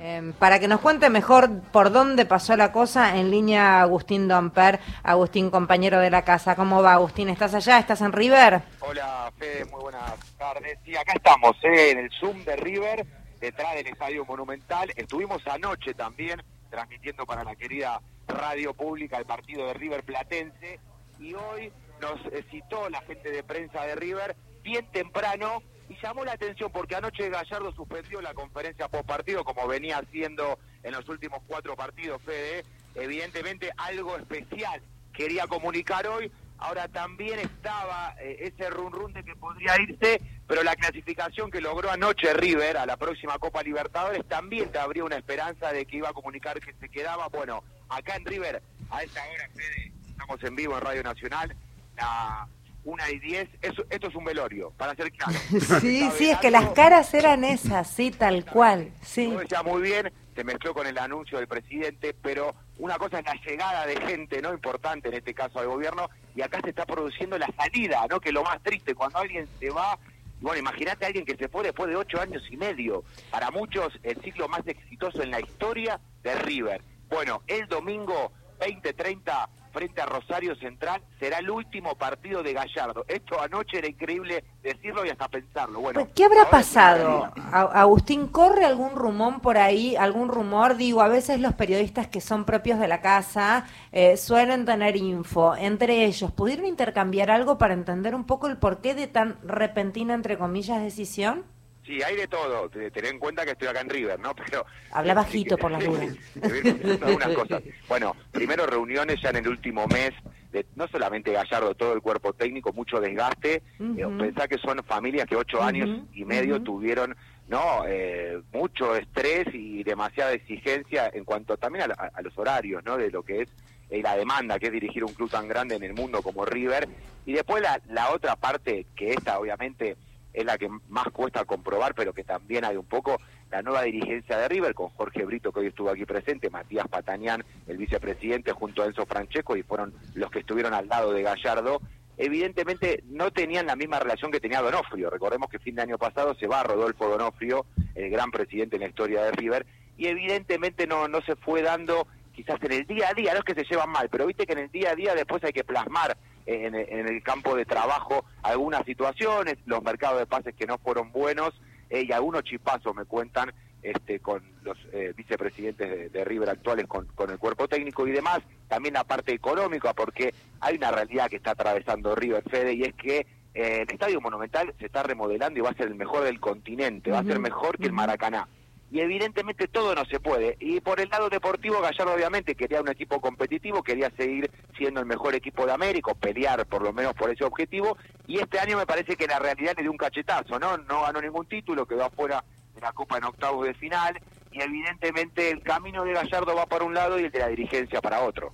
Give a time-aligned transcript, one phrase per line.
[0.00, 4.80] Em, para que nos cuente mejor por dónde pasó la cosa, en línea Agustín Domper,
[5.02, 6.56] Agustín, compañero de la casa.
[6.56, 7.28] ¿Cómo va, Agustín?
[7.28, 7.78] ¿Estás allá?
[7.78, 8.62] ¿Estás en River?
[8.80, 10.78] Hola, Fede, muy buenas tardes.
[10.84, 13.06] Sí, acá estamos, eh, en el Zoom de River,
[13.40, 14.92] detrás del Estadio Monumental.
[14.96, 20.80] Estuvimos anoche también transmitiendo para la querida radio pública el partido de River Platense
[21.18, 22.18] y hoy nos
[22.50, 25.62] citó la gente de prensa de River bien temprano
[25.92, 30.58] y llamó la atención porque anoche Gallardo suspendió la conferencia post partido como venía haciendo
[30.82, 32.64] en los últimos cuatro partidos, Fede.
[32.94, 34.80] Evidentemente algo especial
[35.12, 36.30] quería comunicar hoy.
[36.58, 41.60] Ahora también estaba eh, ese run run de que podría irse, pero la clasificación que
[41.60, 45.96] logró anoche River a la próxima Copa Libertadores también te abría una esperanza de que
[45.96, 47.28] iba a comunicar que se quedaba.
[47.28, 51.56] Bueno, acá en River, a esta hora, Fede, estamos en vivo en Radio Nacional.
[51.96, 52.46] La
[52.84, 55.38] una y diez, esto es un velorio, para ser claro.
[55.80, 59.32] sí, sí, es que las caras eran esas, sí, tal cual, sí.
[59.48, 63.34] Ya muy bien, se mezcló con el anuncio del presidente, pero una cosa es la
[63.34, 64.52] llegada de gente, ¿no?
[64.52, 68.20] Importante en este caso al gobierno, y acá se está produciendo la salida, ¿no?
[68.20, 69.98] Que es lo más triste, cuando alguien se va,
[70.40, 73.92] bueno, imagínate a alguien que se fue después de ocho años y medio, para muchos
[74.02, 76.82] el ciclo más exitoso en la historia de River.
[77.08, 83.04] Bueno, el domingo 2030 frente a Rosario Central será el último partido de Gallardo.
[83.08, 85.80] Esto anoche era increíble decirlo y hasta pensarlo.
[85.80, 87.32] Bueno, ¿qué habrá pasado?
[87.52, 89.96] Agustín, ¿corre algún rumor por ahí?
[89.96, 90.76] ¿Algún rumor?
[90.76, 95.56] Digo, a veces los periodistas que son propios de la casa eh, suelen tener info.
[95.56, 100.38] Entre ellos, ¿pudieron intercambiar algo para entender un poco el porqué de tan repentina, entre
[100.38, 101.44] comillas, decisión?
[101.84, 102.68] Sí, hay de todo.
[102.68, 104.34] Ten en cuenta que estoy acá en River, ¿no?
[104.50, 107.34] Pero habla bajito por la duda.
[107.34, 107.62] cosas.
[107.88, 110.12] Bueno, primero reuniones ya en el último mes
[110.52, 113.62] de no solamente Gallardo, todo el cuerpo técnico, mucho desgaste.
[113.78, 117.16] Uh pensá que son familias que ocho años y medio tuvieron
[117.48, 122.96] no eh, mucho estrés y demasiada exigencia en cuanto también a, los horarios, ¿no?
[122.96, 123.48] De lo que es
[123.90, 126.88] eh, la demanda que es dirigir un club tan grande en el mundo como River.
[127.26, 129.96] Y después la, la otra parte que esta obviamente
[130.32, 133.18] es la que más cuesta comprobar, pero que también hay un poco
[133.50, 137.44] la nueva dirigencia de River, con Jorge Brito, que hoy estuvo aquí presente, Matías Patanián,
[137.66, 141.82] el vicepresidente, junto a Enzo Francesco, y fueron los que estuvieron al lado de Gallardo,
[142.16, 145.10] evidentemente no tenían la misma relación que tenía Donofrio.
[145.10, 148.88] Recordemos que fin de año pasado se va Rodolfo Donofrio, el gran presidente en la
[148.88, 149.66] historia de River,
[149.98, 153.44] y evidentemente no, no se fue dando quizás en el día a día, no es
[153.44, 155.64] que se llevan mal, pero viste que en el día a día después hay que
[155.64, 156.16] plasmar
[156.46, 161.52] en, el campo de trabajo algunas situaciones, los mercados de pases que no fueron buenos
[161.90, 167.06] eh, y algunos chipazos me cuentan este, con los eh, vicepresidentes de, River actuales, con,
[167.06, 171.36] con, el cuerpo técnico y demás, también la parte económica, porque hay una realidad que
[171.36, 175.62] está atravesando River Fede y es que eh, el Estadio Monumental se está remodelando y
[175.62, 178.48] va a ser el mejor del continente, va a ser mejor que el Maracaná
[178.92, 180.58] y evidentemente todo no se puede.
[180.60, 185.06] Y por el lado deportivo, Gallardo obviamente quería un equipo competitivo, quería seguir siendo el
[185.06, 188.84] mejor equipo de América, pelear por lo menos por ese objetivo, y este año me
[188.84, 190.76] parece que la realidad le dio un cachetazo, ¿no?
[190.76, 192.44] No ganó ningún título, quedó afuera
[192.74, 194.20] de la Copa en octavos de final,
[194.52, 198.02] y evidentemente el camino de Gallardo va para un lado y el de la dirigencia
[198.02, 198.52] para otro.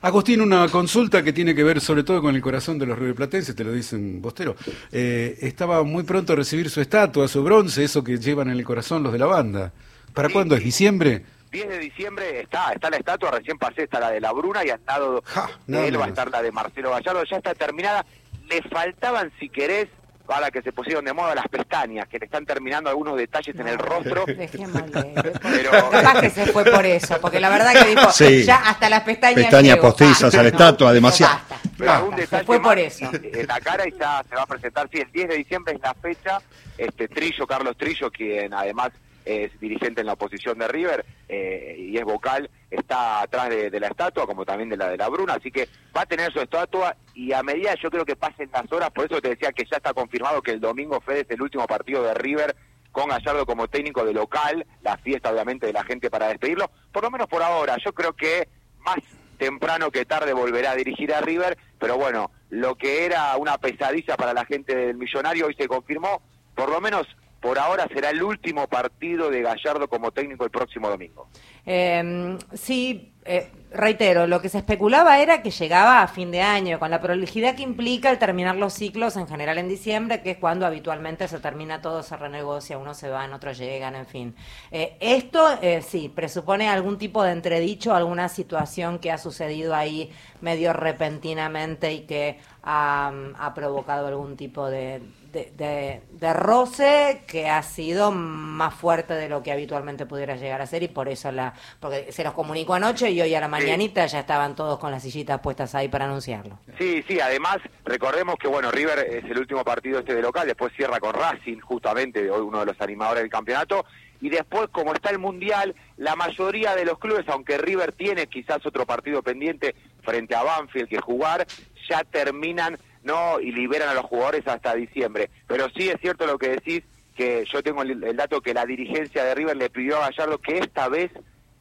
[0.00, 3.54] Agustín, una consulta que tiene que ver sobre todo con el corazón de los riverplatenses,
[3.54, 4.56] te lo dicen Bostero.
[4.92, 8.64] Eh, estaba muy pronto a recibir su estatua, su bronce, eso que llevan en el
[8.64, 9.72] corazón los de la banda.
[10.12, 10.54] ¿Para cuándo?
[10.54, 11.24] ¿Es diciembre?
[11.50, 14.70] 10 de diciembre está, está la estatua, recién pasé, está la de la Bruna y
[14.70, 15.22] al lado
[15.66, 18.04] de él va a estar la de Marcelo Gallardo, ya está terminada.
[18.48, 19.88] Le faltaban, si querés,
[20.26, 23.68] para que se pusieron de moda las pestañas, que le están terminando algunos detalles en
[23.68, 24.24] el rostro.
[24.26, 28.08] Pero capaz que se fue por eso, porque la verdad que dijo,
[28.44, 29.42] ya hasta las pestañas.
[29.42, 31.40] Pestañas postizas a la estatua, demasiado.
[31.76, 32.10] Pero
[32.44, 33.10] fue por eso.
[33.12, 35.80] En la cara y ya se va a presentar, sí, el 10 de diciembre es
[35.80, 36.40] la fecha.
[36.76, 38.90] Este Trillo, Carlos Trillo, quien además
[39.24, 43.88] es dirigente en la oposición de River eh, y es vocal, está atrás de, la
[43.88, 46.94] estatua, como también de la de la Bruna, así que va a tener su estatua
[47.14, 49.76] y a medida yo creo que pasen las horas, por eso te decía que ya
[49.76, 52.56] está confirmado que el domingo Fede es el último partido de River
[52.90, 57.02] con Gallardo como técnico de local, la fiesta obviamente de la gente para despedirlo, por
[57.02, 58.48] lo menos por ahora, yo creo que
[58.80, 58.98] más
[59.38, 64.16] temprano que tarde volverá a dirigir a River, pero bueno, lo que era una pesadilla
[64.16, 66.22] para la gente del millonario hoy se confirmó,
[66.54, 67.06] por lo menos
[67.44, 71.28] por ahora será el último partido de Gallardo como técnico el próximo domingo.
[71.66, 76.78] Eh, sí, eh, reitero, lo que se especulaba era que llegaba a fin de año,
[76.78, 80.36] con la prolijidad que implica el terminar los ciclos en general en diciembre, que es
[80.38, 84.34] cuando habitualmente se termina todo, se renegocia, unos se van, otros llegan, en fin.
[84.70, 90.10] Eh, esto eh, sí, presupone algún tipo de entredicho, alguna situación que ha sucedido ahí
[90.42, 95.00] medio repentinamente y que ha, provocado algún tipo de,
[95.34, 100.66] de, de, roce que ha sido más fuerte de lo que habitualmente pudiera llegar a
[100.66, 104.06] ser y por eso la porque se los comunicó anoche y hoy a la mañanita
[104.06, 106.58] ya estaban todos con las sillitas puestas ahí para anunciarlo.
[106.78, 110.72] Sí, sí, además recordemos que bueno, River es el último partido este de local, después
[110.76, 113.84] cierra con Racing justamente, hoy uno de los animadores del campeonato
[114.20, 118.64] y después como está el Mundial, la mayoría de los clubes, aunque River tiene quizás
[118.64, 121.46] otro partido pendiente frente a Banfield que jugar,
[121.88, 125.30] ya terminan no y liberan a los jugadores hasta diciembre.
[125.46, 126.82] Pero sí es cierto lo que decís,
[127.14, 130.58] que yo tengo el, dato que la dirigencia de River le pidió a Gallardo que
[130.58, 131.10] esta vez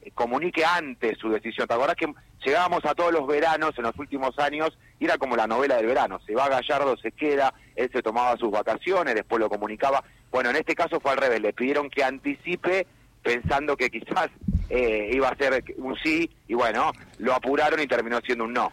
[0.02, 1.68] eh, comunique antes su decisión.
[1.68, 2.12] ¿Te acordás que
[2.44, 5.86] llegábamos a todos los veranos en los últimos años y era como la novela del
[5.86, 6.20] verano?
[6.26, 10.04] Se va Gallardo, se queda, él se tomaba sus vacaciones, después lo comunicaba.
[10.32, 12.88] Bueno, en este caso fue al revés, le pidieron que anticipe
[13.22, 14.30] pensando que quizás
[14.70, 18.72] eh, iba a ser un sí y bueno, lo apuraron y terminó siendo un no.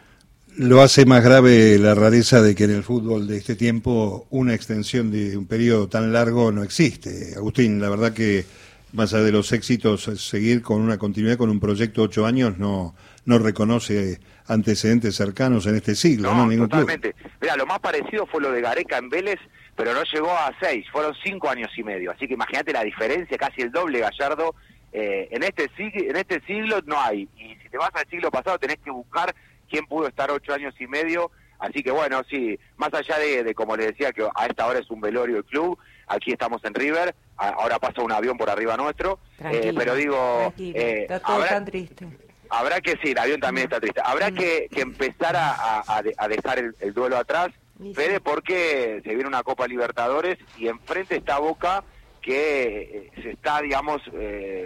[0.57, 4.53] Lo hace más grave la rareza de que en el fútbol de este tiempo una
[4.53, 7.33] extensión de un periodo tan largo no existe.
[7.37, 8.45] Agustín, la verdad que
[8.93, 12.57] más allá de los éxitos, seguir con una continuidad con un proyecto de ocho años
[12.57, 12.93] no,
[13.25, 16.45] no reconoce antecedentes cercanos en este siglo, ¿no?
[16.45, 16.67] ¿no?
[16.67, 17.15] totalmente.
[17.39, 19.39] Mira, lo más parecido fue lo de Gareca en Vélez,
[19.77, 22.11] pero no llegó a seis, fueron cinco años y medio.
[22.11, 24.55] Así que imagínate la diferencia, casi el doble Gallardo.
[24.93, 27.29] Eh, en, este, en este siglo no hay.
[27.37, 29.33] Y si te vas al siglo pasado tenés que buscar
[29.71, 31.31] quién pudo estar ocho años y medio.
[31.57, 34.89] Así que bueno, sí, más allá de, como le decía, que a esta hora es
[34.89, 35.77] un velorio el club,
[36.07, 40.51] aquí estamos en River, ahora pasa un avión por arriba nuestro, eh, pero digo...
[40.57, 42.07] Eh, está todo tan triste.
[42.49, 47.17] Habrá que, sí, el avión también está triste, habrá que, empezar a, dejar el, duelo
[47.17, 47.49] atrás,
[47.93, 51.83] Fede, porque se viene una Copa Libertadores y enfrente está Boca
[52.21, 52.81] que
[53.15, 54.01] eh, se está, digamos,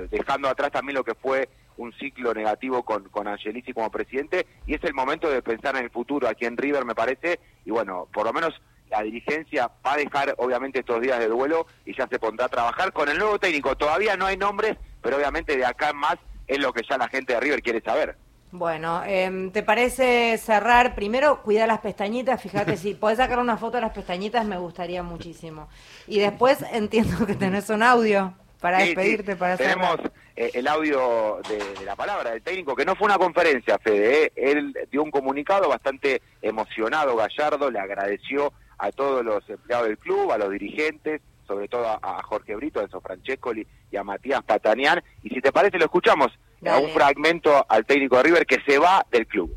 [0.10, 4.76] dejando atrás también lo que fue un ciclo negativo con, con Angelici como presidente y
[4.76, 8.08] es el momento de pensar en el futuro aquí en River, me parece, y bueno,
[8.14, 8.54] por lo menos
[8.90, 12.50] la dirigencia va a dejar obviamente estos días de duelo y ya se pondrá a
[12.50, 13.76] trabajar con el nuevo técnico.
[13.76, 16.18] Todavía no hay nombres, pero obviamente de acá en más
[16.48, 18.16] es lo que ya la gente de River quiere saber.
[18.52, 20.96] Bueno, em, ¿te parece cerrar?
[20.96, 22.42] Primero, cuida las pestañitas.
[22.42, 25.68] Fíjate, si podés sacar una foto de las pestañitas, me gustaría muchísimo.
[26.08, 30.00] Y después entiendo que tenés un audio para despedirte, para Tenemos
[30.36, 34.26] eh, el audio de, la palabra del técnico, que no fue una conferencia, Fede.
[34.26, 34.32] Eh.
[34.36, 40.32] Él dio un comunicado bastante emocionado, Gallardo, le agradeció a todos los empleados del club,
[40.32, 45.02] a los dirigentes, sobre todo a, Jorge Brito, a Enzo Francescoli y a Matías Patanián.
[45.24, 46.32] Y si te parece, lo escuchamos
[46.66, 49.56] a un fragmento al técnico de River que se va del club.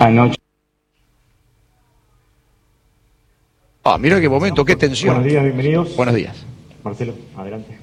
[0.00, 0.38] Anoche.
[3.84, 5.14] Ah, mira qué momento, qué tensión.
[5.14, 5.94] Buenos días, bienvenidos.
[5.94, 6.44] Buenos días.
[6.82, 7.78] Marcelo, adelante.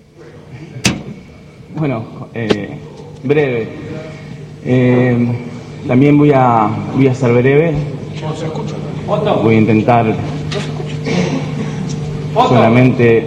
[1.82, 2.04] Bueno,
[2.36, 2.78] eh,
[3.24, 3.68] breve.
[4.64, 5.18] Eh,
[5.88, 7.74] también voy a, voy a ser breve.
[9.42, 10.16] Voy a intentar
[12.36, 13.26] solamente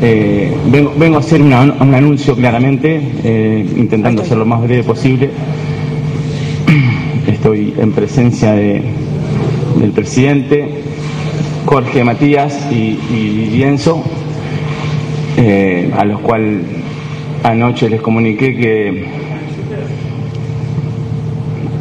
[0.00, 5.30] eh, vengo, a hacer un anuncio claramente, intentando ser lo más breve posible.
[7.26, 8.82] Estoy en presencia de,
[9.80, 10.92] del presidente,
[11.66, 12.96] Jorge Matías y,
[13.50, 14.02] Lienzo,
[15.36, 16.62] eh, a los cuales
[17.42, 19.22] anoche les comuniqué que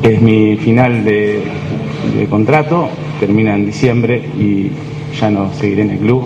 [0.04, 1.44] es mi final de,
[2.30, 2.90] contrato,
[3.20, 4.72] termina en diciembre y
[5.20, 6.26] ya no seguiré en el club.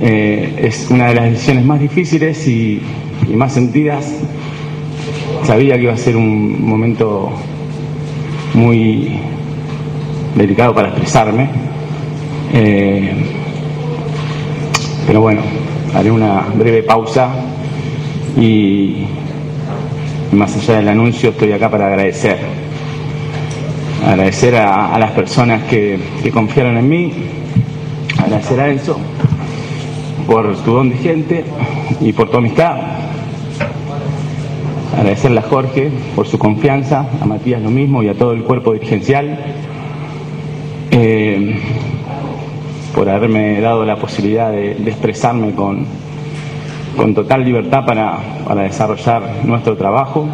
[0.00, 2.80] Eh, es una de las decisiones más difíciles y,
[3.34, 4.12] más sentidas.
[5.44, 7.30] Sabía que iba a ser un momento
[8.54, 9.18] muy
[10.36, 11.48] delicado para expresarme,
[12.56, 13.12] eh,
[15.08, 15.42] pero bueno,
[15.92, 17.30] haré una breve pausa
[18.36, 19.04] y
[20.30, 22.38] más allá del anuncio estoy acá para agradecer.
[24.06, 25.98] Agradecer a, las personas que,
[26.32, 27.12] confiaron en mí,
[28.22, 28.98] agradecer a Enzo
[30.26, 31.44] por tu don de gente
[32.00, 32.76] y por tu amistad.
[34.96, 38.72] Agradecerle a Jorge por su confianza, a Matías lo mismo y a todo el cuerpo
[38.72, 39.38] dirigencial.
[40.92, 41.58] Eh,
[42.94, 45.86] por haberme dado la posibilidad de, expresarme con,
[46.96, 50.28] con total libertad para, para desarrollar nuestro trabajo.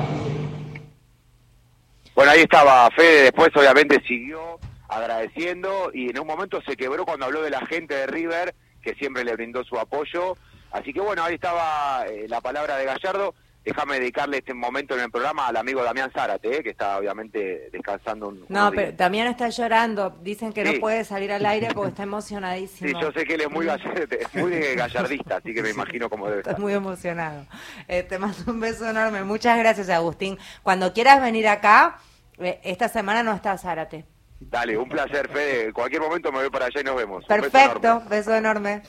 [2.15, 7.27] Bueno, ahí estaba Fede, después obviamente siguió agradeciendo y en un momento se quebró cuando
[7.27, 10.37] habló de la gente de River, que siempre le brindó su apoyo.
[10.73, 15.01] Así que bueno, ahí estaba eh, la palabra de Gallardo déjame dedicarle este momento en
[15.01, 19.29] el programa al amigo Damián Zárate, eh, que está obviamente descansando un No, pero Damián
[19.29, 20.11] está llorando.
[20.23, 22.89] Dicen que no puede salir al aire porque está emocionadísimo.
[22.89, 23.67] Sí, yo sé que él es muy,
[24.35, 26.53] muy gallardista, así que me imagino cómo debe estar.
[26.53, 27.47] Está muy emocionado.
[27.89, 29.25] Eh, te mando un beso enorme.
[29.25, 30.39] Muchas gracias, Agustín.
[30.63, 31.99] Cuando quieras venir acá,
[32.39, 34.05] eh, esta semana no está Zárate.
[34.41, 35.67] Dale, un placer, Fede.
[35.67, 37.25] En cualquier momento me voy para allá y nos vemos.
[37.27, 38.83] Perfecto, beso enorme.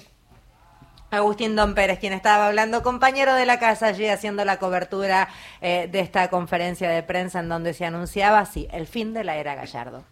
[1.12, 5.28] Agustín Don Pérez, quien estaba hablando, compañero de la casa allí haciendo la cobertura
[5.60, 9.36] eh, de esta conferencia de prensa en donde se anunciaba, sí, el fin de la
[9.36, 10.06] era Gallardo.